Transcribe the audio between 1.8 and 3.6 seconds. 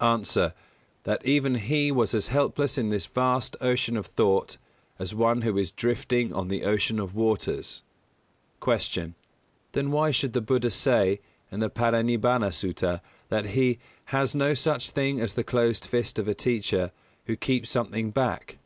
was as helpless in this vast